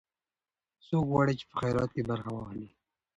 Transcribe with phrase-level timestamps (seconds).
[0.85, 2.67] څوک غواړي چې په خیرات کې برخه واخلي؟